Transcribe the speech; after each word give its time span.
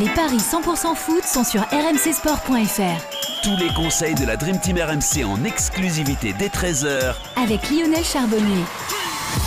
Les 0.00 0.08
paris 0.08 0.38
100% 0.38 0.94
foot 0.94 1.22
sont 1.22 1.44
sur 1.44 1.60
rmcsport.fr. 1.60 3.42
Tous 3.42 3.56
les 3.58 3.68
conseils 3.74 4.14
de 4.14 4.24
la 4.24 4.38
Dream 4.38 4.58
Team 4.58 4.78
RMC 4.78 5.22
en 5.26 5.44
exclusivité 5.44 6.34
dès 6.38 6.48
13h 6.48 7.14
avec 7.36 7.68
Lionel 7.70 8.02
Charbonnier. 8.02 8.64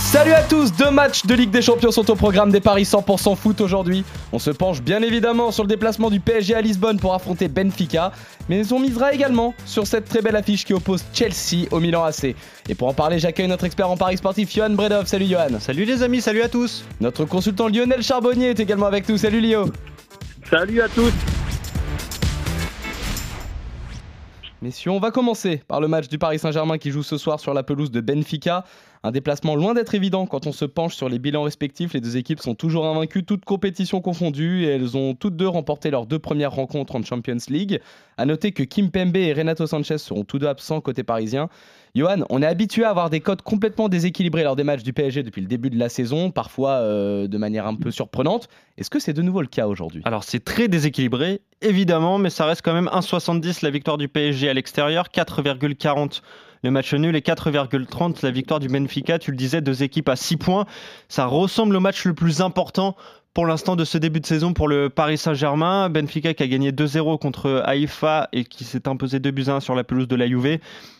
Salut 0.04 0.34
à 0.34 0.44
tous, 0.44 0.72
deux 0.72 0.92
matchs 0.92 1.26
de 1.26 1.34
Ligue 1.34 1.50
des 1.50 1.64
Champions 1.64 1.90
sont 1.90 2.12
au 2.12 2.16
programme 2.16 2.52
des 2.52 2.60
paris 2.60 2.84
100% 2.84 3.36
foot 3.36 3.60
aujourd'hui. 3.60 4.04
On 4.32 4.38
se 4.38 4.52
penche 4.52 4.84
bien 4.84 5.02
évidemment 5.02 5.50
sur 5.50 5.64
le 5.64 5.68
déplacement 5.68 6.12
du 6.12 6.20
PSG 6.20 6.54
à 6.54 6.62
Lisbonne 6.62 7.00
pour 7.00 7.16
affronter 7.16 7.48
Benfica, 7.48 8.12
mais 8.48 8.72
on 8.72 8.80
misera 8.80 9.14
également 9.14 9.56
sur 9.66 9.88
cette 9.88 10.08
très 10.08 10.22
belle 10.22 10.36
affiche 10.36 10.64
qui 10.64 10.76
oppose 10.76 11.04
Chelsea 11.12 11.66
au 11.72 11.80
Milan 11.80 12.04
AC. 12.04 12.36
Et 12.70 12.76
pour 12.76 12.88
en 12.88 12.94
parler, 12.94 13.18
j'accueille 13.18 13.48
notre 13.48 13.66
expert 13.66 13.90
en 13.90 13.98
paris 13.98 14.18
sportif, 14.18 14.54
Johan 14.54 14.70
Bredov. 14.70 15.08
Salut 15.08 15.26
Johan. 15.26 15.60
Salut 15.60 15.86
les 15.86 16.04
amis, 16.04 16.22
salut 16.22 16.44
à 16.44 16.50
tous. 16.50 16.86
Notre 17.02 17.26
consultant 17.26 17.68
Lionel 17.68 18.04
Charbonnier 18.04 18.52
est 18.52 18.60
également 18.60 18.86
avec 18.86 19.10
nous. 19.10 19.18
Salut 19.18 19.42
Lio. 19.42 19.66
Salut 20.50 20.80
à 20.80 20.88
tous 20.88 21.12
Messieurs, 24.62 24.92
on 24.92 25.00
va 25.00 25.10
commencer 25.10 25.64
par 25.68 25.82
le 25.82 25.88
match 25.88 26.08
du 26.08 26.20
Paris 26.20 26.38
Saint-Germain 26.38 26.78
qui 26.78 26.92
joue 26.92 27.02
ce 27.02 27.18
soir 27.18 27.40
sur 27.40 27.54
la 27.54 27.64
pelouse 27.64 27.90
de 27.90 28.00
Benfica. 28.00 28.64
Un 29.06 29.12
déplacement 29.12 29.56
loin 29.56 29.76
d'être 29.76 29.94
évident 29.94 30.26
quand 30.26 30.48
on 30.48 30.52
se 30.52 30.66
penche 30.66 30.96
sur 30.96 31.10
les 31.10 31.20
bilans 31.20 31.44
respectifs. 31.44 31.94
Les 31.94 32.02
deux 32.02 32.18
équipes 32.18 32.40
sont 32.40 32.56
toujours 32.56 32.88
invaincues, 32.88 33.24
toutes 33.24 33.46
compétitions 33.46 34.02
confondues, 34.02 34.64
et 34.64 34.70
elles 34.70 34.98
ont 34.98 35.14
toutes 35.14 35.36
deux 35.36 35.48
remporté 35.48 35.92
leurs 35.92 36.08
deux 36.08 36.18
premières 36.18 36.54
rencontres 36.54 36.96
en 36.96 37.04
Champions 37.04 37.38
League. 37.50 37.82
A 38.18 38.26
noter 38.26 38.52
que 38.52 38.64
Kim 38.64 38.90
Pembe 38.90 39.16
et 39.16 39.32
Renato 39.32 39.68
Sanchez 39.68 40.00
seront 40.00 40.24
tous 40.24 40.40
deux 40.40 40.48
absents 40.48 40.82
côté 40.82 41.04
parisien. 41.04 41.50
Johan, 41.94 42.26
on 42.32 42.42
est 42.42 42.48
habitué 42.48 42.84
à 42.84 42.90
avoir 42.90 43.12
des 43.12 43.20
codes 43.20 43.44
complètement 43.44 43.90
déséquilibrés 43.90 44.42
lors 44.42 44.56
des 44.56 44.64
matchs 44.64 44.82
du 44.82 44.92
PSG 44.92 45.22
depuis 45.22 45.42
le 45.42 45.48
début 45.48 45.70
de 45.70 45.78
la 45.78 45.90
saison, 45.90 46.32
parfois 46.32 46.72
euh, 46.72 47.28
de 47.28 47.38
manière 47.38 47.68
un 47.68 47.76
peu 47.76 47.92
surprenante. 47.92 48.50
Est-ce 48.80 48.90
que 48.90 49.00
c'est 49.00 49.14
de 49.14 49.22
nouveau 49.22 49.42
le 49.42 49.48
cas 49.48 49.68
aujourd'hui? 49.68 50.02
Alors 50.06 50.24
c'est 50.24 50.44
très 50.44 50.68
déséquilibré, 50.68 51.42
évidemment, 51.62 52.18
mais 52.18 52.32
ça 52.32 52.48
reste 52.48 52.64
quand 52.64 52.74
même 52.74 52.90
1,70 52.92 53.64
la 53.64 53.70
victoire 53.70 54.00
du 54.00 54.08
PSG 54.08 54.50
à 54.50 54.54
l'extérieur, 54.56 55.10
4,40 55.14 56.22
le 56.66 56.72
match 56.72 56.94
nul 56.94 57.16
et 57.16 57.22
4,30 57.22 58.24
la 58.24 58.32
victoire 58.32 58.60
du 58.60 58.68
Benfica. 58.68 59.20
Tu 59.20 59.32
le 59.32 59.38
disais, 59.38 59.62
deux 59.62 59.84
équipes 59.84 60.10
à 60.10 60.16
6 60.16 60.38
points. 60.38 60.66
Ça 61.08 61.28
ressemble 61.28 61.76
au 61.76 61.80
match 61.80 62.06
le 62.06 62.14
plus 62.14 62.42
important 62.42 62.96
pour 63.36 63.46
l'instant 63.46 63.76
de 63.76 63.84
ce 63.84 63.98
début 63.98 64.20
de 64.20 64.26
saison 64.26 64.54
pour 64.54 64.68
le 64.68 64.90
Paris 64.90 65.18
Saint-Germain. 65.18 65.90
Benfica 65.90 66.34
qui 66.34 66.42
a 66.42 66.48
gagné 66.48 66.72
2-0 66.72 67.20
contre 67.20 67.62
Haïfa 67.66 68.30
et 68.32 68.46
qui 68.46 68.64
s'est 68.64 68.88
imposé 68.88 69.20
2 69.20 69.30
buts 69.30 69.46
1 69.48 69.60
sur 69.60 69.76
la 69.76 69.84
pelouse 69.84 70.08
de 70.08 70.16
la 70.16 70.28
Juve. 70.28 70.58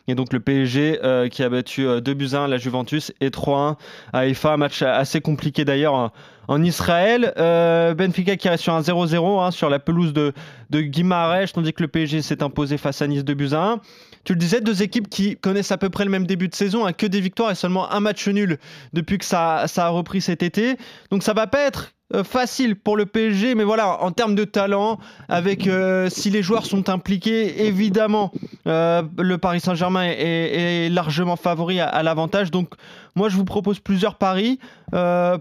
Et 0.08 0.14
donc 0.14 0.34
le 0.34 0.40
PSG 0.40 1.00
euh, 1.04 1.30
qui 1.30 1.42
a 1.42 1.50
battu 1.50 1.82
2 1.82 1.88
euh, 1.88 2.14
buts 2.14 2.36
1 2.36 2.48
la 2.48 2.58
Juventus 2.58 3.12
et 3.20 3.30
3-1 3.30 3.78
à 4.14 4.20
Haïfa. 4.20 4.58
Match 4.58 4.84
assez 4.84 5.20
compliqué 5.22 5.66
d'ailleurs 5.66 6.12
en 6.48 6.64
Israël. 6.64 7.34
Euh, 7.38 7.96
Benfica 7.96 8.36
qui 8.36 8.50
reste 8.50 8.64
sur 8.64 8.74
un 8.74 8.82
0-0 8.82 9.42
hein, 9.42 9.52
sur 9.52 9.70
la 9.70 9.80
pelouse 9.80 10.14
de, 10.14 10.34
de 10.70 10.82
Guimarães, 10.82 11.48
tandis 11.54 11.74
que 11.74 11.82
le 11.82 11.88
PSG 11.88 12.22
s'est 12.22 12.44
imposé 12.44 12.78
face 12.78 13.02
à 13.02 13.08
Nice 13.08 13.24
2 13.24 13.34
buts 13.34 13.54
1. 13.54 13.80
Tu 14.26 14.34
le 14.34 14.40
disais, 14.40 14.60
deux 14.60 14.82
équipes 14.82 15.10
qui 15.10 15.38
connaissent 15.38 15.72
à 15.72 15.78
peu 15.78 15.90
près 15.90 16.04
le 16.04 16.12
même 16.12 16.26
début 16.26 16.48
de 16.48 16.56
saison, 16.56 16.86
hein, 16.86 16.94
que 16.94 17.06
des 17.06 17.22
victoires 17.22 17.52
et 17.52 17.56
seulement 17.56 17.92
un 17.92 18.00
match 18.00 18.28
nul 18.28 18.58
depuis 18.94 19.18
que 19.18 19.26
ça, 19.26 19.66
ça 19.68 19.86
a 19.86 19.90
repris 19.90 20.22
cet 20.22 20.44
été. 20.44 20.78
Donc 21.12 21.24
ça 21.24 21.34
va 21.34 21.48
pas 21.48 21.62
être 21.62 21.96
euh, 22.14 22.24
facile 22.24 22.76
pour 22.76 22.98
le 22.98 23.08
PSG, 23.08 23.56
mais 23.56 23.64
voilà, 23.64 24.04
en 24.04 24.12
termes 24.12 24.36
de 24.36 24.44
talent, 24.44 25.00
avec 25.28 25.66
euh, 25.66 26.08
si 26.08 26.30
les 26.30 26.44
joueurs 26.44 26.68
sont 26.68 26.88
impliqués, 26.88 27.66
évidemment, 27.66 28.32
euh, 28.68 29.02
le 29.18 29.40
Paris 29.40 29.60
Saint-Germain 29.60 30.04
est, 30.04 30.90
largement 30.90 31.36
favori 31.36 31.80
à, 31.80 32.04
l'avantage. 32.04 32.52
Donc, 32.52 32.76
moi, 33.16 33.28
je 33.30 33.36
vous 33.36 33.44
propose 33.44 33.80
plusieurs 33.80 34.16
paris. 34.16 34.60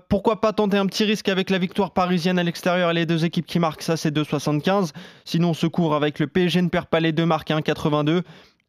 pourquoi 0.09 0.41
pas 0.41 0.55
tenter 0.55 0.79
un 0.79 0.87
petit 0.87 1.05
risque 1.05 1.29
avec 1.29 1.51
la 1.51 1.59
victoire 1.59 1.91
parisienne 1.91 2.39
à 2.39 2.43
l'extérieur 2.43 2.91
et 2.93 2.95
les 2.95 3.05
deux 3.05 3.27
équipes 3.27 3.47
qui 3.47 3.59
marquent 3.59 3.83
ça, 3.83 3.99
c'est 3.99 4.15
2,75. 4.15 4.93
Sinon, 5.27 5.51
on 5.51 5.55
se 5.55 5.67
court 5.67 5.95
avec 5.95 6.19
le 6.19 6.27
PSG 6.27 6.63
ne 6.63 6.69
perd 6.69 6.87
pas 6.87 7.01
les 7.01 7.13
deux 7.13 7.27
marques 7.27 7.51
1,82. 7.51 8.23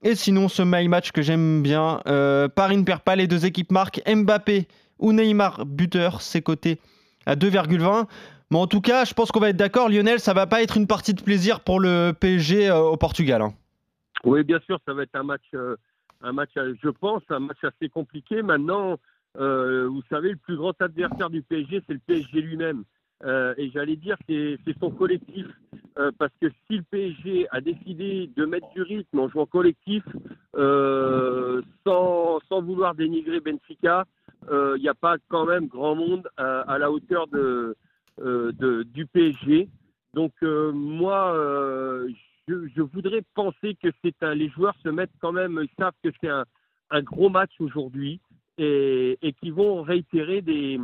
Et 0.03 0.15
sinon, 0.15 0.47
ce 0.49 0.61
my 0.63 0.87
match 0.87 1.11
que 1.11 1.21
j'aime 1.21 1.63
bien, 1.63 2.01
Paris 2.55 2.77
ne 2.77 2.83
perd 2.83 3.01
les 3.15 3.27
deux 3.27 3.45
équipes 3.45 3.71
marquent 3.71 4.01
Mbappé 4.07 4.67
ou 4.99 5.13
Neymar 5.13 5.65
buteur, 5.65 6.21
c'est 6.21 6.41
coté 6.41 6.79
à 7.25 7.35
2,20. 7.35 8.07
Mais 8.51 8.57
en 8.57 8.67
tout 8.67 8.81
cas, 8.81 9.05
je 9.05 9.13
pense 9.13 9.31
qu'on 9.31 9.39
va 9.39 9.49
être 9.49 9.57
d'accord, 9.57 9.89
Lionel, 9.89 10.19
ça 10.19 10.33
va 10.33 10.45
pas 10.45 10.61
être 10.61 10.77
une 10.77 10.87
partie 10.87 11.13
de 11.13 11.21
plaisir 11.21 11.61
pour 11.61 11.79
le 11.79 12.11
PSG 12.11 12.69
euh, 12.69 12.79
au 12.79 12.97
Portugal. 12.97 13.41
Hein. 13.41 13.53
Oui, 14.23 14.43
bien 14.43 14.59
sûr, 14.65 14.79
ça 14.85 14.93
va 14.93 15.03
être 15.03 15.15
un 15.15 15.23
match, 15.23 15.45
euh, 15.55 15.75
un 16.21 16.31
match, 16.31 16.51
euh, 16.57 16.75
je 16.83 16.89
pense, 16.89 17.23
un 17.29 17.39
match 17.39 17.63
assez 17.63 17.89
compliqué. 17.89 18.41
Maintenant, 18.41 18.97
vous 19.37 20.01
savez, 20.09 20.29
le 20.29 20.37
plus 20.37 20.55
grand 20.55 20.79
adversaire 20.81 21.29
du 21.29 21.41
PSG, 21.41 21.83
c'est 21.85 21.93
le 21.93 21.99
PSG 21.99 22.39
lui-même. 22.39 22.83
et 23.57 23.69
j'allais 23.73 23.97
dire, 23.97 24.15
c'est 24.29 24.57
son 24.79 24.91
collectif. 24.91 25.45
Parce 26.17 26.33
que 26.41 26.49
si 26.67 26.77
le 26.77 26.83
PSG 26.83 27.47
a 27.51 27.61
décidé 27.61 28.29
de 28.35 28.45
mettre 28.45 28.69
du 28.73 28.81
rythme 28.81 29.19
en 29.19 29.29
jouant 29.29 29.45
collectif, 29.45 30.03
sans, 30.53 32.39
sans, 32.49 32.61
vouloir 32.61 32.95
dénigrer 32.95 33.39
Benfica, 33.39 34.05
il 34.47 34.53
euh, 34.53 34.77
n'y 34.77 34.89
a 34.89 34.93
pas 34.93 35.17
quand 35.27 35.45
même 35.45 35.67
grand 35.67 35.95
monde 35.95 36.27
à, 36.37 36.77
la 36.77 36.91
hauteur 36.91 37.27
de, 37.27 37.75
euh, 38.21 38.51
de, 38.53 38.83
du 38.83 39.05
PSG. 39.07 39.67
Donc 40.13 40.33
euh, 40.43 40.71
moi, 40.71 41.33
je, 42.47 42.67
je, 42.75 42.81
voudrais 42.81 43.23
penser 43.33 43.75
que 43.81 43.89
c'est 44.03 44.15
un, 44.21 44.35
les 44.35 44.49
joueurs 44.49 44.75
se 44.83 44.89
mettent 44.89 45.15
quand 45.19 45.31
même, 45.31 45.59
ils 45.63 45.83
savent 45.83 45.93
que 46.03 46.09
c'est 46.21 46.29
un, 46.29 46.45
un, 46.91 47.01
gros 47.01 47.29
match 47.29 47.51
aujourd'hui 47.59 48.19
et, 48.57 49.17
et 49.21 49.33
qui 49.33 49.49
vont 49.49 49.81
réitérer 49.81 50.41
des, 50.41 50.79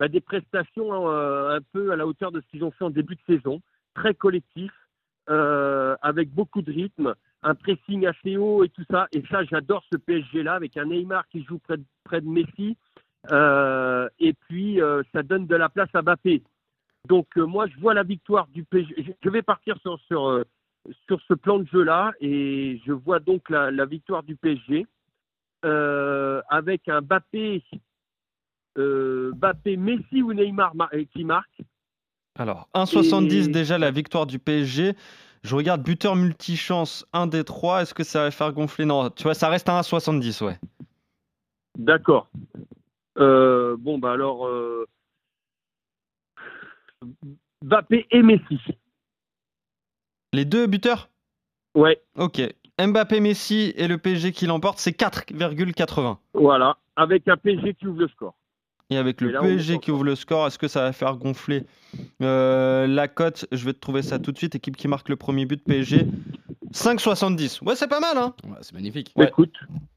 bah, 0.00 0.08
des 0.08 0.20
prestations 0.20 1.08
un 1.08 1.60
peu 1.72 1.92
à 1.92 1.96
la 1.96 2.06
hauteur 2.06 2.32
de 2.32 2.40
ce 2.40 2.46
qu'ils 2.48 2.64
ont 2.64 2.72
fait 2.72 2.84
en 2.84 2.90
début 2.90 3.14
de 3.14 3.34
saison, 3.34 3.60
très 3.94 4.14
collectif, 4.14 4.72
euh, 5.30 5.96
avec 6.02 6.30
beaucoup 6.34 6.60
de 6.60 6.70
rythme, 6.70 7.14
un 7.42 7.54
pressing 7.54 8.06
assez 8.06 8.36
haut 8.36 8.62
et 8.62 8.68
tout 8.68 8.84
ça. 8.90 9.06
Et 9.12 9.22
ça, 9.30 9.42
j'adore 9.44 9.82
ce 9.90 9.96
PSG-là, 9.96 10.54
avec 10.54 10.76
un 10.76 10.84
Neymar 10.84 11.26
qui 11.28 11.42
joue 11.44 11.58
près 11.58 11.78
de, 11.78 11.84
près 12.04 12.20
de 12.20 12.28
Messi, 12.28 12.76
euh, 13.32 14.06
et 14.18 14.34
puis, 14.34 14.82
euh, 14.82 15.02
ça 15.14 15.22
donne 15.22 15.46
de 15.46 15.56
la 15.56 15.70
place 15.70 15.88
à 15.94 16.02
Mbappé. 16.02 16.42
Donc, 17.08 17.34
moi, 17.36 17.66
je 17.68 17.80
vois 17.80 17.94
la 17.94 18.02
victoire 18.02 18.48
du 18.48 18.64
PSG. 18.64 19.16
Je 19.22 19.30
vais 19.30 19.40
partir 19.42 19.78
sur, 19.78 19.98
ce 20.08 21.34
plan 21.34 21.58
de 21.58 21.66
jeu-là 21.68 22.12
et 22.20 22.82
je 22.86 22.92
vois 22.92 23.18
donc 23.18 23.48
la, 23.48 23.70
la 23.70 23.86
victoire 23.86 24.22
du 24.22 24.36
PSG 24.36 24.86
avec 25.62 26.86
un 26.88 27.00
Mbappé, 27.00 27.62
Messi 29.76 30.22
ou 30.22 30.34
Neymar 30.34 30.74
qui 31.12 31.24
marque. 31.24 31.62
Alors, 32.36 32.68
1,70 32.74 33.50
déjà 33.50 33.78
la 33.78 33.90
victoire 33.90 34.26
du 34.26 34.38
PSG. 34.38 34.94
Je 35.44 35.54
regarde 35.54 35.82
buteur 35.82 36.16
multichance 36.16 37.06
1 37.12 37.26
des 37.26 37.44
3. 37.44 37.82
Est-ce 37.82 37.94
que 37.94 38.02
ça 38.02 38.24
va 38.24 38.30
faire 38.30 38.52
gonfler? 38.52 38.86
Non, 38.86 39.10
tu 39.10 39.24
vois, 39.24 39.34
ça 39.34 39.48
reste 39.48 39.68
à 39.68 39.80
1,70, 39.80 40.44
ouais. 40.44 40.58
D'accord. 41.78 42.28
Euh, 43.18 43.76
bon, 43.78 43.98
bah 43.98 44.12
alors, 44.12 44.46
euh, 44.46 44.86
Mbappé 47.62 48.06
et 48.10 48.22
Messi. 48.22 48.60
Les 50.32 50.44
deux 50.44 50.66
buteurs? 50.66 51.10
Ouais. 51.74 52.02
Ok. 52.16 52.40
Mbappé, 52.78 53.20
Messi 53.20 53.72
et 53.76 53.86
le 53.86 53.98
PSG 53.98 54.32
qui 54.32 54.46
l'emporte, 54.46 54.78
c'est 54.78 54.98
4,80. 54.98 56.16
Voilà, 56.32 56.78
avec 56.96 57.28
un 57.28 57.36
PSG 57.36 57.74
qui 57.74 57.86
ouvre 57.86 58.00
le 58.00 58.08
score. 58.08 58.34
Et 58.90 58.96
avec 58.98 59.20
le 59.20 59.32
PSG 59.32 59.78
qui 59.78 59.90
ouvre 59.90 60.04
le 60.04 60.14
score, 60.14 60.46
est-ce 60.46 60.58
que 60.58 60.68
ça 60.68 60.82
va 60.82 60.92
faire 60.92 61.16
gonfler 61.16 61.64
euh, 62.22 62.86
la 62.86 63.08
cote 63.08 63.46
Je 63.50 63.64
vais 63.64 63.72
te 63.72 63.78
trouver 63.78 64.02
ça 64.02 64.18
tout 64.18 64.30
de 64.30 64.36
suite. 64.36 64.54
Équipe 64.54 64.76
qui 64.76 64.88
marque 64.88 65.08
le 65.08 65.16
premier 65.16 65.46
but, 65.46 65.62
PSG. 65.64 66.06
5,70. 66.72 67.64
Ouais, 67.64 67.76
c'est 67.76 67.88
pas 67.88 68.00
mal, 68.00 68.18
hein 68.18 68.34
ouais, 68.44 68.56
C'est 68.60 68.74
magnifique. 68.74 69.12
Écoute, 69.18 69.54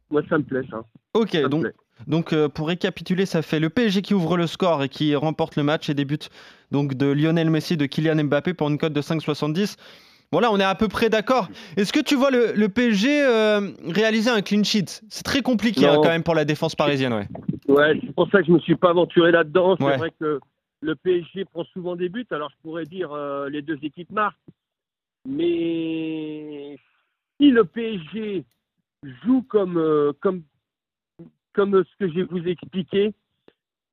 moi 0.09 0.21
ça 0.29 0.37
me 0.37 0.43
plaît, 0.43 0.61
ça. 0.69 0.83
Ok, 1.13 1.35
donc 1.49 1.65
donc 2.05 2.31
euh, 2.31 2.47
pour 2.47 2.67
récapituler, 2.67 3.25
ça 3.25 3.41
fait 3.41 3.59
le 3.59 3.69
PSG 3.69 4.03
qui 4.03 4.13
ouvre 4.13 4.37
le 4.37 4.45
score 4.45 4.83
et 4.83 4.89
qui 4.89 5.15
remporte 5.15 5.55
le 5.55 5.63
match 5.63 5.89
et 5.89 5.93
débute 5.93 6.29
donc 6.71 6.93
de 6.93 7.07
Lionel 7.07 7.49
Messi 7.49 7.73
et 7.73 7.77
de 7.77 7.85
Kylian 7.85 8.23
Mbappé 8.25 8.53
pour 8.53 8.69
une 8.69 8.78
cote 8.78 8.93
de 8.93 9.01
5,70. 9.01 9.78
Voilà, 10.32 10.52
on 10.52 10.59
est 10.59 10.64
à 10.64 10.76
peu 10.76 10.88
près 10.88 11.09
d'accord. 11.09 11.47
Est-ce 11.78 11.94
que 11.94 12.02
tu 12.02 12.16
vois 12.16 12.32
le, 12.32 12.68
PSG 12.68 13.24
euh, 13.24 13.72
réaliser 13.88 14.29
un 14.29 14.41
clean 14.41 14.64
sheet? 14.64 15.02
C'est 15.09 15.24
très 15.24 15.41
compliqué 15.41 15.88
hein, 15.88 15.96
quand 15.96 16.09
même 16.09 16.24
pour 16.24 16.35
la 16.35 16.46
défense 16.46 16.76
parisienne. 16.76 17.14
Ouais, 17.14 17.28
ouais 17.68 18.00
c'est 18.02 18.14
pour 18.14 18.29
ça 18.29 18.40
que 18.40 18.47
je 18.47 18.52
ne 18.52 18.58
me 18.58 18.62
suis 18.62 18.76
pas 18.76 18.90
aventuré 18.90 19.32
là-dedans. 19.32 19.78
C'est 19.79 19.97
vrai 19.97 20.12
que 20.20 20.40
le 20.82 20.96
PSG 20.96 21.46
prend 21.46 21.64
souvent 21.66 21.96
des 21.96 22.09
buts, 22.09 22.28
alors 22.32 22.50
je 22.50 22.56
pourrais 22.62 22.85
dire 22.85 23.12
euh, 23.14 23.50
les 23.50 23.62
deux 23.62 23.79
équipes 23.82 24.12
marquent. 24.12 24.38
Mais 25.26 26.78
si 27.40 27.50
le 27.50 27.64
PSG 27.64 28.44
joue 29.24 29.44
comme, 29.44 30.14
comme 30.20 30.44
comme 31.58 31.84
ce 31.84 32.06
que 32.06 32.12
je 32.14 32.22
vous 32.22 32.47
ai 32.47 32.52
expliqué, 32.52 33.14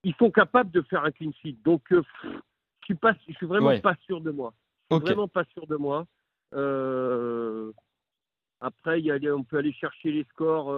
ils 0.04 0.14
sont 0.16 0.30
capables 0.30 0.70
de 0.70 0.82
faire 0.82 1.02
un 1.02 1.10
clean 1.10 1.32
sheet. 1.42 1.56
Donc, 1.64 1.80
euh, 1.92 2.02
je 2.22 2.84
suis 2.84 2.94
pas, 2.94 3.14
je 3.26 3.32
suis 3.32 3.46
vraiment 3.46 3.80
pas 3.80 3.96
sûr 4.04 4.20
de 4.20 4.30
moi. 4.30 4.52
Je 4.90 4.96
suis 4.96 5.04
vraiment 5.06 5.28
pas 5.28 5.44
sûr 5.54 5.66
de 5.66 5.76
moi. 5.76 6.04
Euh, 6.54 7.72
après, 8.60 9.00
y 9.00 9.10
a, 9.10 9.34
on 9.34 9.44
peut 9.44 9.58
aller 9.58 9.72
chercher 9.72 10.12
les 10.12 10.24
scores 10.32 10.72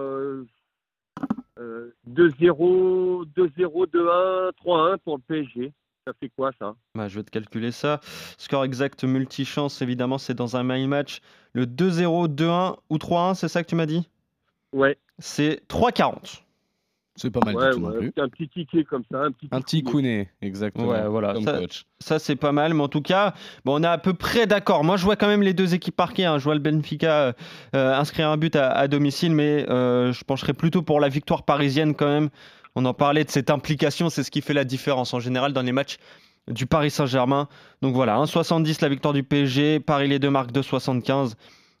2-0, 1.57 3.25
2-0, 3.35 3.87
2-1, 3.87 4.51
3-1 4.63 4.97
pour 4.99 5.17
le 5.17 5.23
PSG. 5.27 5.73
Ça 6.05 6.13
fait 6.19 6.29
quoi 6.29 6.51
ça? 6.57 6.75
Bah, 6.95 7.09
je 7.09 7.17
vais 7.17 7.23
te 7.23 7.31
calculer 7.31 7.71
ça. 7.71 7.99
Score 8.37 8.63
exact 8.63 9.03
multichance, 9.03 9.81
évidemment, 9.81 10.17
c'est 10.17 10.33
dans 10.33 10.55
un 10.55 10.63
main 10.63 10.87
match. 10.87 11.19
Le 11.51 11.65
2-0, 11.65 12.29
2-1 12.29 12.77
ou 12.89 12.97
3-1, 12.97 13.33
c'est 13.35 13.49
ça 13.49 13.61
que 13.61 13.67
tu 13.67 13.75
m'as 13.75 13.85
dit? 13.85 14.07
Ouais. 14.71 14.97
C'est 15.19 15.67
3-40. 15.67 16.43
C'est 17.17 17.31
pas 17.31 17.39
mal 17.43 17.55
ouais, 17.55 17.69
du 17.71 17.75
tout 17.75 17.79
non 17.81 17.91
plus. 17.97 18.13
Un 18.17 18.29
petit 18.29 18.47
ticket 18.47 18.83
comme 18.83 19.03
ça, 19.11 19.23
un 19.23 19.31
petit 19.31 19.47
Un 19.51 19.59
petit 19.61 19.83
coup. 19.83 19.91
counet, 19.93 20.29
exactement. 20.41 20.87
Ouais, 20.87 21.07
voilà, 21.07 21.33
Comme 21.33 21.43
ça- 21.43 21.57
coach. 21.59 21.83
Ça, 21.99 22.19
c'est 22.19 22.35
pas 22.35 22.51
mal, 22.51 22.73
mais 22.75 22.83
en 22.83 22.87
tout 22.87 23.01
cas, 23.01 23.33
bon, 23.65 23.79
on 23.79 23.83
est 23.83 23.87
à 23.87 23.97
peu 23.97 24.13
près 24.13 24.45
d'accord. 24.47 24.83
Moi, 24.83 24.97
je 24.97 25.03
vois 25.03 25.15
quand 25.15 25.27
même 25.27 25.41
les 25.41 25.53
deux 25.55 25.73
équipes 25.73 25.97
marquées. 25.97 26.25
hein. 26.25 26.37
Je 26.37 26.43
vois 26.43 26.53
le 26.53 26.61
Benfica 26.61 27.33
euh, 27.75 27.93
inscrire 27.95 28.29
un 28.29 28.37
but 28.37 28.55
à, 28.55 28.69
à 28.69 28.87
domicile, 28.87 29.31
mais 29.33 29.65
euh, 29.69 30.13
je 30.13 30.23
pencherais 30.23 30.53
plutôt 30.53 30.83
pour 30.83 30.99
la 30.99 31.09
victoire 31.09 31.43
parisienne 31.43 31.95
quand 31.95 32.07
même. 32.07 32.29
On 32.75 32.85
en 32.85 32.93
parlait 32.93 33.23
de 33.23 33.31
cette 33.31 33.49
implication, 33.49 34.09
c'est 34.11 34.21
ce 34.21 34.29
qui 34.29 34.41
fait 34.41 34.53
la 34.53 34.63
différence 34.63 35.13
en 35.15 35.19
général 35.19 35.51
dans 35.53 35.63
les 35.63 35.71
matchs 35.71 35.97
du 36.47 36.67
Paris 36.67 36.91
Saint-Germain. 36.91 37.47
Donc 37.81 37.95
voilà, 37.95 38.15
1,70 38.19 38.77
la 38.83 38.89
victoire 38.89 39.13
du 39.15 39.23
PSG, 39.23 39.79
Paris 39.79 40.07
les 40.07 40.19
deux 40.19 40.29
marques 40.29 40.51
2,75. 40.51 41.33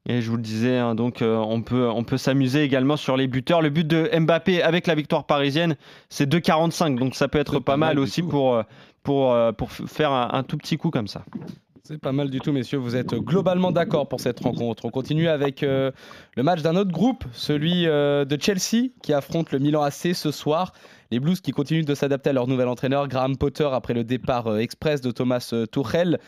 Et 0.09 0.21
je 0.21 0.29
vous 0.29 0.37
le 0.37 0.41
disais, 0.41 0.77
hein, 0.77 0.95
donc 0.95 1.21
euh, 1.21 1.35
on 1.35 1.61
peut, 1.61 1.89
on 1.89 2.03
peut 2.03 2.17
s'amuser 2.17 2.63
également 2.63 2.95
sur 2.95 3.17
les 3.17 3.27
buteurs. 3.27 3.61
Le 3.61 3.69
but 3.69 3.85
de 3.85 4.09
Mbappé 4.17 4.63
avec 4.63 4.87
la 4.87 4.95
victoire 4.95 5.25
parisienne, 5.25 5.75
c'est 6.09 6.29
2,45. 6.29 6.97
Donc 6.97 7.15
ça 7.15 7.27
peut 7.27 7.39
être 7.39 7.59
pas, 7.59 7.73
pas 7.73 7.77
mal, 7.77 7.99
aussi 7.99 8.21
tout. 8.21 8.29
pour, 8.29 8.55
euh, 8.55 8.63
pour, 9.03 9.33
euh, 9.33 9.51
pour 9.51 9.71
faire 9.71 10.11
un, 10.11 10.29
un 10.31 10.43
tout 10.43 10.57
petit 10.57 10.77
coup 10.77 10.91
comme 10.91 11.07
ça. 11.07 11.25
C'est 11.87 11.99
pas 11.99 12.11
mal 12.11 12.29
du 12.29 12.41
tout, 12.41 12.51
messieurs. 12.51 12.79
Vous 12.79 12.97
êtes 12.97 13.15
globalement 13.15 13.71
d'accord 13.71 14.09
pour 14.09 14.19
cette 14.19 14.41
rencontre. 14.41 14.83
On 14.83 14.89
continue 14.89 15.29
avec 15.29 15.63
euh, 15.63 15.91
le 16.35 16.43
match 16.43 16.61
d'un 16.61 16.75
autre 16.75 16.91
groupe, 16.91 17.23
celui 17.31 17.87
euh, 17.87 18.25
de 18.25 18.37
Chelsea, 18.37 18.89
qui 19.01 19.13
affronte 19.13 19.53
le 19.53 19.59
Milan 19.59 19.83
AC 19.83 20.13
ce 20.13 20.31
soir. 20.31 20.73
Les 21.11 21.21
Blues 21.21 21.39
qui 21.39 21.51
continuent 21.51 21.85
de 21.85 21.95
s'adapter 21.95 22.31
à 22.31 22.33
leur 22.33 22.45
nouvel 22.45 22.67
entraîneur, 22.67 23.07
Graham 23.07 23.37
Potter, 23.37 23.69
après 23.71 23.93
le 23.93 24.03
départ 24.03 24.47
euh, 24.47 24.57
express 24.57 24.99
de 24.99 25.11
Thomas 25.11 25.53
Tuchel. 25.71 26.19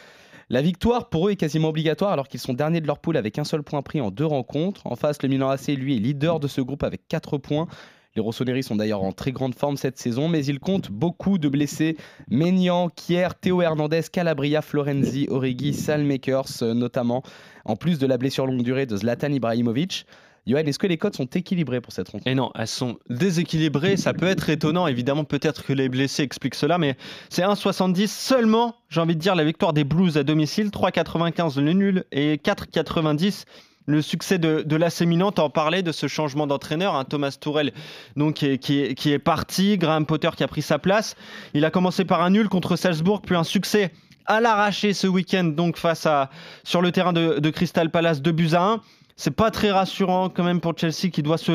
La 0.52 0.64
victoire 0.64 1.10
pour 1.10 1.28
eux 1.28 1.32
est 1.32 1.36
quasiment 1.36 1.70
obligatoire 1.70 2.12
alors 2.12 2.28
qu'ils 2.28 2.40
sont 2.40 2.54
derniers 2.54 2.82
de 2.82 2.88
leur 2.88 2.98
poule 2.98 3.18
avec 3.18 3.38
un 3.38 3.44
seul 3.44 3.62
point 3.62 3.84
pris 3.84 4.02
en 4.02 4.10
deux 4.10 4.26
rencontres. 4.26 4.82
En 4.86 4.96
face, 4.96 5.22
le 5.22 5.30
Milan 5.30 5.50
AC, 5.50 5.68
lui, 5.68 5.96
est 5.96 6.00
leader 6.00 6.40
de 6.40 6.48
ce 6.48 6.60
groupe 6.60 6.84
avec 6.84 7.08
4 7.08 7.38
points. 7.38 7.68
Les 8.16 8.22
Rossoneri 8.24 8.64
sont 8.64 8.76
d'ailleurs 8.76 9.04
en 9.04 9.12
très 9.12 9.32
grande 9.32 9.54
forme 9.54 9.78
cette 9.78 10.00
saison, 10.00 10.28
mais 10.28 10.44
ils 10.44 10.60
comptent 10.60 10.90
beaucoup 10.90 11.38
de 11.38 11.48
blessés. 11.48 11.98
Maignan, 12.32 12.90
Kier, 12.90 13.28
Théo 13.40 13.62
Hernandez, 13.62 14.02
Calabria, 14.12 14.64
Florenzi, 14.64 15.28
Origi, 15.30 15.76
Salmakers 15.76 16.64
euh, 16.64 16.74
notamment, 16.74 17.22
en 17.66 17.76
plus 17.76 18.00
de 18.00 18.08
la 18.08 18.18
blessure 18.18 18.48
longue 18.48 18.64
durée 18.64 18.88
de 18.88 18.98
Zlatan 18.98 19.32
Ibrahimovic. 19.32 20.08
Johan, 20.48 20.60
est-ce 20.60 20.80
que 20.80 20.88
les 20.88 20.98
codes 20.98 21.16
sont 21.16 21.26
équilibrés 21.26 21.82
pour 21.82 21.94
cette 21.94 22.10
rencontre? 22.10 22.28
Et 22.28 22.36
non, 22.36 22.52
elles 22.56 22.68
sont 22.68 22.98
déséquilibrées. 23.10 23.98
Ça 23.98 24.14
peut 24.14 24.28
être 24.28 24.50
étonnant, 24.50 24.88
évidemment, 24.88 25.24
peut-être 25.24 25.64
que 25.64 25.74
les 25.74 25.90
blessés 25.90 26.24
expliquent 26.24 26.56
cela, 26.56 26.78
mais 26.78 26.96
c'est 27.30 27.44
1,70 27.44 28.08
seulement, 28.08 28.76
j'ai 28.90 29.02
envie 29.02 29.16
de 29.16 29.22
dire, 29.22 29.36
la 29.36 29.44
victoire 29.44 29.74
des 29.74 29.84
Blues 29.84 30.18
à 30.18 30.24
domicile, 30.24 30.70
3,95 30.70 31.60
le 31.62 31.74
nul 31.74 32.06
et 32.12 32.38
4,90 32.38 33.46
le 33.90 34.02
succès 34.02 34.38
de, 34.38 34.62
de 34.62 34.76
l'AC 34.76 35.02
Milan. 35.02 35.32
T'en 35.32 35.50
parlais 35.50 35.82
de 35.82 35.92
ce 35.92 36.08
changement 36.08 36.48
d'entraîneur, 36.48 36.96
hein, 36.96 37.06
Thomas 37.06 37.36
Tourel, 37.40 37.74
donc 38.16 38.36
qui 38.36 38.80
est, 38.80 39.20
parti, 39.20 39.78
Graham 39.78 40.06
Potter 40.06 40.30
qui 40.38 40.44
a 40.44 40.48
pris 40.48 40.62
sa 40.62 40.80
place. 40.80 41.16
Il 41.54 41.66
a 41.66 41.72
commencé 41.72 42.06
par 42.06 42.22
un 42.22 42.30
nul 42.30 42.50
contre 42.50 42.76
Salzbourg, 42.76 43.22
puis 43.22 43.36
un 43.36 43.44
succès 43.44 43.92
à 44.28 44.42
l'arraché 44.42 44.94
ce 44.94 45.08
week-end, 45.08 45.46
donc 45.46 45.78
face 45.78 46.06
à 46.06 46.30
sur 46.64 46.82
le 46.82 46.92
terrain 46.92 47.14
de, 47.14 47.40
de 47.40 47.50
Crystal 47.50 47.90
Palace, 47.90 48.22
2 48.22 48.32
buts 48.32 48.50
à 48.54 48.64
1. 48.64 48.82
C'est 49.20 49.32
pas 49.32 49.52
très 49.52 49.70
rassurant 49.70 50.30
quand 50.30 50.46
même 50.46 50.62
pour 50.62 50.78
Chelsea 50.78 51.12
qui 51.12 51.22
doit 51.22 51.38
se, 51.38 51.52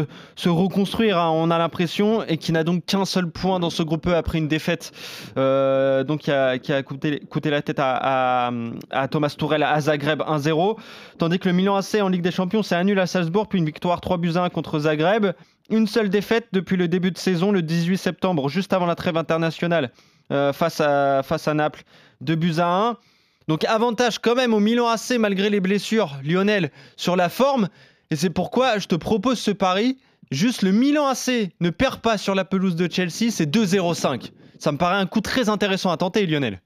reconstruire, 0.46 1.19
hein, 1.19 1.31
on 1.32 1.50
a 1.50 1.56
l'impression, 1.56 2.22
et 2.22 2.37
qui 2.37 2.52
n'a 2.52 2.62
donc 2.62 2.84
qu'un 2.84 3.06
seul 3.06 3.31
point 3.31 3.58
dans 3.58 3.70
ce 3.70 3.82
groupe 3.82 4.06
E 4.06 4.14
après 4.14 4.37
une 4.37 4.49
défaite 4.49 4.93
euh, 5.38 6.05
donc 6.05 6.20
qui 6.20 6.31
a, 6.31 6.82
coûté, 6.82 7.50
la 7.50 7.62
tête 7.62 7.78
à, 7.81 8.50
Thomas 9.11 9.34
Tourel 9.38 9.62
à 9.62 9.81
Zagreb 9.81 10.20
1-0. 10.20 10.76
Tandis 11.16 11.38
que 11.38 11.49
le 11.49 11.55
Milan 11.55 11.76
AC 11.76 11.94
en 12.02 12.08
Ligue 12.11 12.20
des 12.20 12.31
Champions, 12.31 12.62
c'est 12.62 12.75
un 12.75 12.84
nul 12.84 13.00
à 13.00 13.06
Salzbourg, 13.06 13.49
puis 13.49 13.61
une 13.61 13.64
victoire 13.64 14.02
3 14.02 14.19
buts 14.19 14.32
à 14.34 14.43
1 14.43 14.50
contre 14.50 14.81
Zagreb. 14.81 15.28
Une 15.70 15.87
seule 15.87 16.10
défaite 16.10 16.49
depuis 16.52 16.76
le 16.76 16.87
début 16.87 17.12
de 17.12 17.19
saison, 17.19 17.50
le 17.50 17.62
18 17.62 17.96
septembre, 17.96 18.50
juste 18.50 18.75
avant 18.75 18.84
la 18.84 18.94
trêve 18.94 19.17
internationale, 19.17 19.90
euh, 20.32 20.52
face, 20.52 20.82
à, 20.82 21.22
face 21.22 21.49
à 21.49 21.55
Naples, 21.55 21.84
2 22.20 22.34
buts 22.34 22.56
à 22.58 22.88
1. 22.90 22.96
Donc 23.49 23.64
avantage 23.64 24.19
quand 24.19 24.35
même 24.35 24.55
au 24.55 24.61
Milan 24.61 24.88
AC 24.88 25.19
malgré 25.19 25.50
les 25.50 25.61
blessures, 25.61 26.17
Lionel, 26.25 26.70
sur 26.96 27.17
la 27.17 27.29
forme. 27.29 27.69
Et 28.11 28.17
c'est 28.17 28.31
pourquoi 28.31 28.79
je 28.79 28.87
te 28.87 28.94
propose 28.94 29.38
ce 29.38 29.50
pari. 29.50 29.99
Juste 30.31 30.62
le 30.62 30.73
Milan 30.73 31.06
AC 31.06 31.50
ne 31.61 31.70
perd 31.70 32.00
pas 32.00 32.17
sur 32.19 32.35
la 32.35 32.44
pelouse 32.44 32.76
de 32.76 32.91
Chelsea, 32.91 33.31
c'est 33.31 33.46
2-0-5. 33.46 34.32
Ça 34.58 34.73
me 34.73 34.79
paraît 34.79 34.96
un 34.96 35.06
coup 35.06 35.20
très 35.20 35.49
intéressant 35.49 35.91
à 35.91 35.96
tenter, 35.96 36.26
Lionel. 36.26 36.61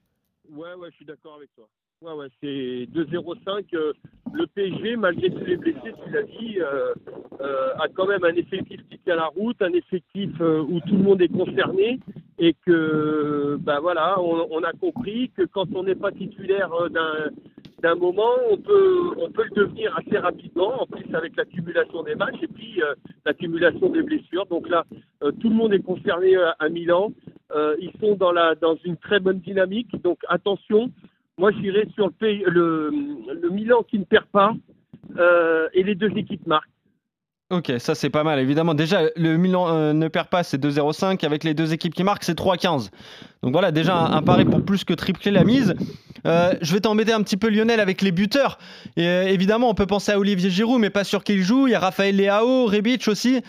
Ouais, 0.49 0.73
ouais, 0.75 0.89
je 0.91 0.95
suis 0.95 1.05
d'accord 1.05 1.35
avec 1.35 1.53
toi. 1.55 1.67
Ouais, 2.01 2.13
ouais, 2.13 2.27
c'est 2.41 2.87
2-0-5. 2.97 3.65
euh, 3.73 3.91
le 4.31 4.47
PSG, 4.47 4.95
malgré 4.95 5.29
tous 5.31 5.43
les 5.43 5.57
blessés, 5.57 5.93
tu 6.05 6.11
l'as 6.13 6.23
dit, 6.23 6.57
euh, 6.61 6.93
euh, 7.41 7.73
a 7.77 7.89
quand 7.93 8.07
même 8.07 8.23
un 8.23 8.35
effectif 8.35 8.79
qui 8.89 8.99
tient 8.99 9.17
la 9.17 9.25
route, 9.25 9.61
un 9.61 9.73
effectif 9.73 10.29
où 10.39 10.79
tout 10.79 10.95
le 10.95 11.03
monde 11.03 11.21
est 11.21 11.27
concerné 11.27 11.99
et 12.37 12.55
que, 12.65 13.57
ben 13.59 13.81
voilà, 13.81 14.17
on, 14.21 14.63
a 14.63 14.71
compris 14.71 15.29
que 15.35 15.43
quand 15.43 15.75
on 15.75 15.83
n'est 15.83 15.95
pas 15.95 16.13
titulaire 16.13 16.71
d'un 16.89 17.31
d'un 17.81 17.95
moment, 17.95 18.33
on 18.49 18.57
peut, 18.57 19.11
on 19.17 19.31
peut 19.31 19.45
le 19.55 19.55
devenir 19.63 19.97
assez 19.97 20.17
rapidement, 20.17 20.81
en 20.81 20.85
plus 20.85 21.13
avec 21.15 21.35
l'accumulation 21.37 22.03
des 22.03 22.15
matchs 22.15 22.41
et 22.41 22.47
puis 22.47 22.81
l'accumulation 23.25 23.89
des 23.89 24.03
blessures. 24.03 24.45
Donc 24.47 24.67
là, 24.69 24.85
tout 25.21 25.49
le 25.49 25.55
monde 25.55 25.73
est 25.73 25.81
concerné 25.81 26.35
à 26.35 26.67
Milan. 26.69 27.13
Ils 27.79 27.91
sont 28.01 28.15
dans, 28.15 28.33
la, 28.33 28.55
dans 28.55 28.75
une 28.83 28.97
très 28.97 29.21
bonne 29.21 29.39
dynamique, 29.39 29.89
donc 30.01 30.19
attention. 30.27 30.91
Moi, 31.39 31.51
j'irai 31.53 31.87
sur 31.95 32.07
le, 32.07 32.11
pays, 32.11 32.43
le, 32.45 32.91
Milan 33.49 33.81
qui 33.89 33.97
ne 33.97 34.03
perd 34.03 34.25
pas 34.25 34.51
euh, 35.17 35.69
et 35.73 35.83
les 35.83 35.95
deux 35.95 36.11
équipes 36.17 36.45
marquent. 36.45 36.67
Ok, 37.49 37.71
ça 37.77 37.95
c'est 37.95 38.09
pas 38.09 38.25
mal. 38.25 38.39
Évidemment, 38.39 38.73
déjà, 38.73 39.03
le 39.15 39.37
Milan 39.37 39.69
euh, 39.69 39.93
ne 39.93 40.09
perd 40.09 40.27
pas, 40.27 40.43
c'est 40.43 40.61
2-0-5. 40.61 41.25
Avec 41.25 41.45
les 41.45 41.53
deux 41.53 41.71
équipes 41.71 41.95
qui 41.95 42.03
marquent, 42.03 42.25
c'est 42.25 42.37
3-15. 42.37 42.89
Donc 43.41 43.53
voilà, 43.53 43.71
déjà 43.71 43.95
un, 43.97 44.21
pari 44.21 44.43
pour 44.43 44.65
plus 44.65 44.83
que 44.83 44.93
tripler 44.93 45.31
la 45.31 45.45
mise. 45.45 45.75
Euh, 46.25 46.55
je 46.61 46.73
vais 46.73 46.81
t'embêter 46.81 47.13
un 47.13 47.23
petit 47.23 47.37
peu, 47.37 47.47
Lionel, 47.47 47.79
avec 47.79 48.01
les 48.01 48.11
buteurs. 48.11 48.59
Évidemment, 48.97 49.69
on 49.69 49.75
peut 49.75 49.87
penser 49.87 50.11
à 50.11 50.19
Olivier 50.19 50.49
Giroud, 50.49 50.81
mais 50.81 50.89
pas 50.89 51.05
sûr 51.05 51.23
qu'il 51.23 51.41
joue. 51.41 51.67
Il 51.67 51.71
y 51.71 51.75
a 51.75 51.79
Raphaël 51.79 52.17
Leao, 52.17 52.65
Rebic 52.65 53.07
aussi. 53.07 53.41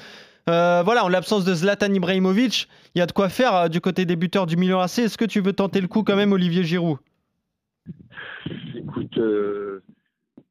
Voilà, 0.46 1.04
en 1.04 1.08
l'absence 1.08 1.44
de 1.44 1.54
Zlatan 1.54 1.92
Ibrahimovic, 1.92 2.68
il 2.94 3.00
y 3.00 3.02
a 3.02 3.06
de 3.06 3.12
quoi 3.12 3.28
faire 3.28 3.68
du 3.68 3.80
côté 3.80 4.04
des 4.04 4.14
buteurs 4.14 4.46
du 4.46 4.56
Milan 4.56 4.80
AC. 4.80 5.00
Est-ce 5.00 5.18
que 5.18 5.24
tu 5.24 5.40
veux 5.40 5.52
tenter 5.52 5.80
le 5.80 5.88
coup 5.88 6.04
quand 6.04 6.16
même, 6.16 6.30
Olivier 6.30 6.62
Giroud? 6.62 6.98
Écoute, 8.74 9.18
euh, 9.18 9.82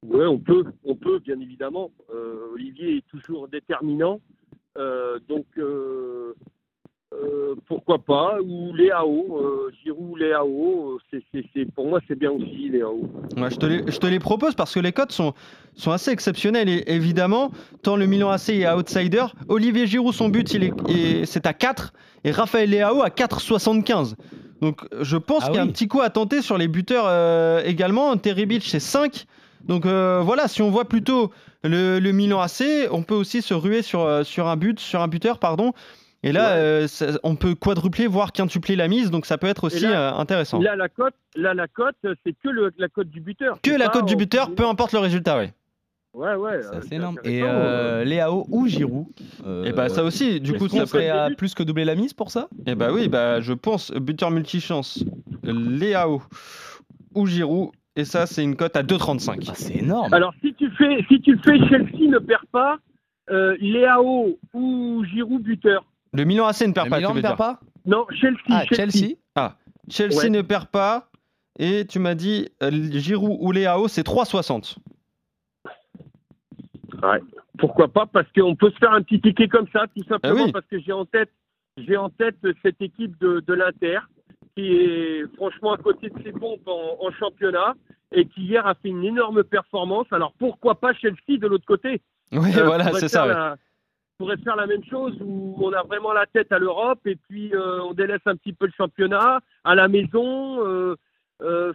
ouais, 0.06 0.26
on 0.26 0.40
peut, 0.40 0.66
on 0.84 0.96
peut, 0.96 1.20
bien 1.20 1.40
évidemment. 1.40 1.92
Euh, 2.14 2.54
Olivier 2.54 2.98
est 2.98 3.08
toujours 3.08 3.48
déterminant. 3.48 4.20
Euh, 4.78 5.20
donc, 5.28 5.46
pourquoi 7.66 8.00
pas 8.00 8.40
Ou 8.42 8.74
Léao, 8.74 9.70
Giroud, 9.84 10.20
Léao, 10.20 11.00
c'est, 11.12 11.66
pour 11.76 11.88
moi, 11.88 12.00
c'est 12.08 12.18
bien 12.18 12.32
aussi, 12.32 12.70
Léao. 12.70 13.02
Ouais, 13.36 13.50
je, 13.50 13.58
te 13.98 14.08
les, 14.08 14.20
propose 14.20 14.56
parce 14.56 14.74
que 14.74 14.80
les 14.80 14.92
cotes 14.92 15.12
sont, 15.12 15.34
assez 15.88 16.12
exceptionnelles. 16.12 16.70
Et 16.70 16.84
évidemment, 16.88 17.52
tant 17.84 17.96
le 17.96 18.06
Milan 18.06 18.30
AC 18.30 18.50
est 18.50 18.72
outsider, 18.72 19.26
Olivier 19.48 19.86
Giroud, 19.86 20.14
son 20.14 20.30
but, 20.30 20.48
c'est 21.26 21.46
à 21.46 21.54
4 21.54 21.94
et 22.24 22.32
Raphaël 22.32 22.70
Leao 22.70 23.02
à 23.02 23.10
4,75. 23.10 24.16
Donc 24.62 24.82
je 25.00 25.18
pense 25.18 25.44
Ah 25.44 25.48
qu'il 25.48 25.56
y 25.56 25.60
a 25.60 25.64
oui. 25.64 25.70
un 25.70 25.72
petit 25.72 25.88
coup 25.88 26.02
à 26.02 26.10
tenter 26.10 26.42
sur 26.42 26.58
les 26.58 26.68
buteurs 26.68 27.06
euh, 27.08 27.62
également. 27.66 28.16
Terry 28.18 28.46
Beach, 28.46 28.68
c'est 28.68 28.80
5. 28.80 29.26
Donc 29.64 29.86
euh, 29.86 30.22
voilà, 30.24 30.48
si 30.48 30.62
on 30.62 30.70
voit 30.70 30.86
plutôt 30.86 31.32
le, 31.64 32.00
le 32.00 32.12
Milan 32.12 32.42
AC, 32.42 32.64
on 32.92 33.04
peut 33.04 33.16
aussi 33.16 33.42
se 33.42 33.54
ruer 33.54 33.82
sur, 33.82 34.02
euh, 34.02 34.24
sur 34.24 34.48
un 34.48 34.56
but, 34.58 34.80
sur 34.80 35.02
un 35.02 35.08
buteur, 35.08 35.40
pardon. 35.40 35.74
Et 36.24 36.34
là, 36.34 36.50
Ouais. 36.50 36.56
euh, 36.60 36.88
ça- 36.88 37.18
on 37.24 37.36
peut 37.36 37.56
quadrupler, 37.56 38.06
voire 38.08 38.34
quintupler 38.34 38.76
la 38.76 38.90
mise, 38.90 39.10
donc 39.10 39.26
ça 39.26 39.38
peut 39.38 39.48
être 39.48 39.64
aussi 39.66 39.82
là- 39.82 40.14
euh, 40.14 40.20
intéressant. 40.20 40.60
Là, 40.60 40.76
la 40.76 40.90
cote, 40.90 41.14
là, 41.36 41.54
la 41.54 41.68
cote, 41.68 41.96
c'est 42.04 42.34
que 42.44 42.50
le- 42.50 42.74
la 42.78 42.90
cote 42.90 43.08
du 43.10 43.22
buteur. 43.22 43.58
Que 43.64 43.72
la 43.72 43.88
cote 43.88 44.06
du 44.06 44.18
buteur, 44.18 44.54
peu 44.54 44.66
importe 44.68 44.92
le 44.92 45.00
résultat, 45.00 45.38
ouais. 45.38 45.54
Ouais, 46.14 46.36
ouais. 46.36 46.62
C'est 46.62 46.76
euh, 46.76 46.80
assez 46.80 46.96
énorme. 46.96 47.20
Et 47.24 47.42
intéressant, 47.42 47.60
euh, 47.66 48.04
Léao 48.04 48.46
ou 48.50 48.68
Giroud 48.68 49.06
euh, 49.46 49.64
Et 49.66 49.72
bah 49.74 49.90
ça 49.90 50.04
aussi, 50.04 50.40
du 50.42 50.54
coup, 50.54 50.68
ça 50.68 50.86
serait 50.86 51.10
à 51.10 51.30
plus 51.30 51.54
que 51.54 51.64
doubler 51.64 51.86
la 51.86 51.96
mise 51.96 52.14
pour 52.14 52.32
ça? 52.32 52.48
Et 52.66 52.76
bah 52.76 52.92
oui, 52.92 53.08
bah 53.08 53.42
je 53.42 53.54
pense 53.54 53.92
buteur 53.92 54.32
multichance, 54.32 55.04
Léao 55.44 56.22
ou 57.14 57.26
Giroud, 57.28 57.70
et 57.96 58.06
ça 58.06 58.26
c'est 58.26 58.44
une 58.44 58.56
cote 58.56 58.76
à 58.76 58.84
2,35. 58.84 59.46
Ah, 59.50 59.52
C'est 59.56 59.76
énorme. 59.78 60.14
Alors, 60.14 60.34
si 60.42 60.54
tu 60.56 60.70
fais, 60.72 61.04
si 61.08 61.22
tu 61.22 61.38
fais 61.40 61.58
Chelsea 61.68 62.08
ne 62.10 62.20
perd 62.20 62.46
pas, 62.52 62.78
euh, 63.30 63.56
Léao 63.60 64.38
ou 64.54 65.04
Giroud 65.06 65.44
buteur. 65.44 65.86
Le 66.14 66.24
Milan 66.24 66.48
AC 66.48 66.62
ne 66.62 66.74
perd 66.74 66.88
Le 66.88 66.90
pas, 66.90 66.98
Milan 66.98 67.10
tu 67.10 67.14
ne 67.14 67.18
veux 67.18 67.22
perd 67.22 67.38
dire. 67.38 67.46
pas? 67.46 67.60
Non, 67.86 68.06
Chelsea. 68.20 68.38
Ah, 68.50 68.64
Chelsea. 68.72 69.16
Chelsea? 69.90 70.24
Ouais. 70.24 70.30
ne 70.30 70.42
perd 70.42 70.68
pas, 70.68 71.10
et 71.60 71.86
tu 71.86 72.00
m'as 72.00 72.16
dit 72.16 72.50
euh, 72.64 72.72
Giroud 72.72 73.38
ou 73.40 73.52
Léao, 73.52 73.88
c'est 73.88 74.06
3,60. 74.06 74.78
Pourquoi 77.58 77.88
pas 77.88 78.06
Parce 78.06 78.28
qu'on 78.36 78.56
peut 78.56 78.72
se 78.72 78.78
faire 78.78 78.92
un 78.94 79.02
petit 79.02 79.20
ticket 79.22 79.48
comme 79.48 79.68
ça, 79.74 79.86
tout 79.96 80.04
simplement 80.08 80.40
Ah 80.42 80.44
oui. 80.46 80.52
parce 80.52 80.66
que 80.68 80.80
j'ai 80.80 80.92
en 80.94 81.06
tête, 81.06 81.32
j'ai 81.78 81.98
en 81.98 82.10
tête 82.10 82.38
cette 82.62 82.82
équipe 82.82 83.18
de, 83.20 83.42
de 83.46 83.54
l'Inter 83.54 84.00
qui 84.56 84.74
est 84.74 85.24
franchement 85.36 85.74
à 85.74 85.78
côté 85.78 86.10
de 86.10 86.24
ses 86.24 86.32
pompes 86.32 86.68
en, 86.68 86.98
en 87.06 87.12
championnat 87.12 87.74
et 88.12 88.26
qui 88.26 88.42
hier 88.42 88.66
a 88.66 88.74
fait 88.76 88.90
une 88.90 89.04
énorme 89.06 89.44
performance. 89.44 90.08
Alors 90.12 90.34
pourquoi 90.40 90.76
pas 90.76 90.94
Chelsea 90.94 91.38
de 91.40 91.48
l'autre 91.48 91.66
côté? 91.66 92.02
Oui, 92.32 92.50
Euh, 92.58 92.64
voilà, 92.66 92.92
c'est 92.94 93.08
ça. 93.08 93.28
ouais. 93.28 93.56
pourrait 94.18 94.38
faire 94.44 94.56
la 94.58 94.68
même 94.68 94.84
chose 94.84 95.16
où 95.22 95.56
on 95.62 95.72
a 95.74 95.84
vraiment 95.84 96.12
la 96.14 96.26
tête 96.26 96.52
à 96.52 96.60
l'Europe 96.60 97.00
et 97.06 97.16
puis 97.16 97.54
euh, 97.54 97.82
on 97.84 97.94
délaisse 97.94 98.22
un 98.26 98.36
petit 98.36 98.54
peu 98.54 98.66
le 98.66 98.74
championnat 98.76 99.40
à 99.64 99.76
la 99.76 99.88
maison. 99.88 100.66
euh, 100.66 100.96
euh, 101.42 101.72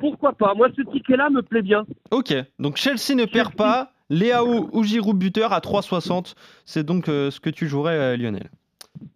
pourquoi 0.00 0.32
pas? 0.32 0.54
Moi, 0.54 0.68
ce 0.76 0.82
ticket-là 0.82 1.28
me 1.28 1.42
plaît 1.42 1.60
bien. 1.62 1.84
Ok, 2.10 2.32
donc 2.58 2.76
Chelsea 2.76 3.14
ne 3.14 3.26
perd 3.26 3.54
pas. 3.54 3.92
Léao 4.10 4.68
ou 4.72 4.82
Giroud 4.84 5.16
buteur 5.18 5.52
à 5.52 5.60
3,60. 5.60 6.34
C'est 6.64 6.82
donc 6.84 7.08
euh, 7.08 7.30
ce 7.30 7.40
que 7.40 7.50
tu 7.50 7.66
jouerais, 7.68 7.96
euh, 7.96 8.16
Lionel. 8.16 8.50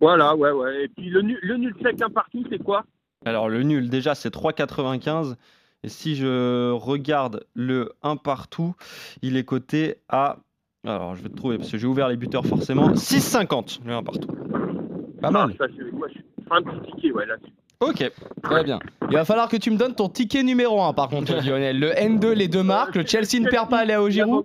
Voilà, 0.01 0.35
ouais, 0.37 0.51
ouais. 0.51 0.85
Et 0.85 0.89
puis 0.89 1.09
le, 1.11 1.23
nul- 1.23 1.39
le 1.43 1.57
nul 1.57 1.75
sec 1.83 2.01
un 2.03 2.11
partout, 2.11 2.45
c'est 2.51 2.63
quoi? 2.63 2.85
Alors 3.25 3.49
le 3.49 3.63
nul, 3.63 3.89
déjà, 3.89 4.15
c'est 4.15 4.33
3,95. 4.35 5.35
Et 5.85 5.89
si 5.89 6.15
je 6.15 6.71
regarde 6.71 7.45
le 7.55 7.93
1 8.03 8.17
partout, 8.17 8.75
il 9.23 9.37
est 9.37 9.45
coté 9.45 9.97
à. 10.09 10.37
Alors 10.87 11.15
je 11.17 11.23
vais 11.23 11.29
te 11.29 11.37
trouver 11.37 11.59
parce 11.59 11.71
que 11.71 11.79
j'ai 11.79 11.87
ouvert 11.87 12.09
les 12.09 12.17
buteurs 12.17 12.45
forcément. 12.47 12.91
6,50 12.93 13.81
le 13.85 13.93
1 13.95 14.03
partout. 14.03 14.29
Pas 15.21 15.31
mal. 15.31 15.51
Ah, 15.55 15.57
ça, 15.59 15.73
je- 15.77 15.97
moi, 15.97 16.09
je 16.15 16.21
ferai 16.45 16.59
un 16.59 16.63
petit 16.63 16.93
ticket, 16.93 17.13
ouais, 17.13 17.27
là-dessus. 17.27 17.53
Ok. 17.81 18.13
Très 18.45 18.63
bien. 18.63 18.79
Il 19.11 19.15
va 19.17 19.25
falloir 19.25 19.49
que 19.49 19.57
tu 19.57 19.71
me 19.73 19.77
donnes 19.77 19.95
ton 19.97 20.09
ticket 20.09 20.45
numéro 20.45 20.81
1 20.83 20.93
par 20.93 21.09
contre, 21.09 21.33
Lionel. 21.45 21.81
Le 21.81 21.91
N2, 21.91 22.31
les 22.33 22.47
deux 22.49 22.63
marques. 22.63 22.95
Le 22.95 23.05
Chelsea 23.05 23.41
ne 23.41 23.49
perd 23.49 23.69
pas 23.69 23.79
à 23.79 23.85
Léo 23.85 24.09
Giroud. 24.09 24.45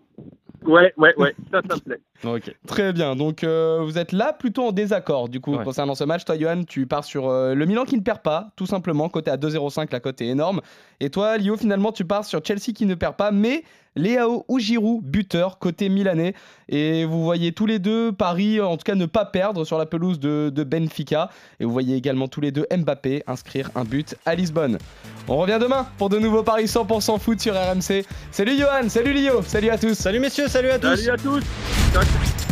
Ouais, 0.68 0.94
ouais, 0.98 1.16
ouais. 1.18 1.36
Ça, 1.52 1.62
ça 1.70 1.76
me 1.78 1.82
plaît. 1.82 2.02
Ok. 2.24 2.54
Très 2.68 2.94
bien. 2.94 3.16
Donc 3.16 3.44
euh, 3.44 3.80
vous 3.84 3.98
êtes 3.98 4.12
là 4.12 4.34
plutôt 4.34 4.68
en 4.68 4.72
désaccord 4.72 5.30
du 5.30 5.40
coup 5.40 5.56
Ouais. 5.56 5.64
concernant 5.64 5.96
ce 5.96 6.04
match. 6.04 6.26
Toi, 6.26 6.38
Johan, 6.38 6.64
tu 6.64 6.88
pars 6.88 7.04
sur 7.04 7.30
euh, 7.30 7.54
le 7.54 7.66
Milan 7.66 7.84
qui 7.86 7.96
ne 7.96 8.02
perd 8.02 8.20
pas, 8.22 8.50
tout 8.56 8.66
simplement. 8.66 9.08
Côté 9.10 9.30
à 9.32 9.38
2,05, 9.38 9.88
la 9.92 10.00
cote 10.00 10.22
est 10.22 10.28
énorme. 10.28 10.62
Et 11.00 11.10
toi, 11.10 11.38
Lio, 11.38 11.56
finalement, 11.58 11.92
tu 11.92 12.06
pars 12.06 12.26
sur 12.26 12.44
Chelsea 12.44 12.74
qui 12.76 12.86
ne 12.86 12.96
perd 12.96 13.16
pas, 13.16 13.32
mais 13.32 13.64
Léao 13.96 14.46
ou 14.48 14.60
Giroud, 14.60 15.04
buteur, 15.04 15.58
côté 15.60 15.90
milanais. 15.90 16.34
Et 16.70 17.06
vous 17.06 17.24
voyez 17.24 17.52
tous 17.52 17.66
les 17.66 17.80
deux 17.80 18.12
Paris, 18.12 18.60
en 18.62 18.78
tout 18.78 18.84
cas, 18.84 18.94
ne 18.96 19.06
pas 19.08 19.26
perdre 19.26 19.64
sur 19.66 19.78
la 19.80 19.86
pelouse 19.88 20.20
de, 20.20 20.52
de 20.54 20.64
Benfica. 20.64 21.30
Et 21.60 21.66
vous 21.66 21.72
voyez 21.72 21.96
également 21.96 22.28
tous 22.28 22.42
les 22.42 22.52
deux 22.52 22.66
Mbappé 22.76 23.24
inscrire 23.28 23.70
un 23.76 23.84
but 23.84 24.16
à 24.26 24.36
Lisbonne. 24.36 24.78
On 25.28 25.38
revient 25.38 25.58
demain 25.62 25.88
pour 25.98 26.10
de 26.10 26.18
nouveaux 26.20 26.44
paris 26.44 26.66
100% 26.66 27.20
foot 27.20 27.40
sur 27.40 27.54
RMC. 27.56 28.04
Salut 28.32 28.58
Johan, 28.58 28.90
salut 28.90 29.14
Lio, 29.14 29.42
salut 29.42 29.70
à 29.70 29.78
tous. 29.78 29.94
Salut 29.96 30.20
messieurs, 30.20 30.48
salut 30.48 30.70
à 30.70 30.78
tous. 30.80 30.96
Salut 30.96 31.10
à 31.10 31.18
tous. 31.18 31.44
Thank 32.08 32.42
you. 32.42 32.47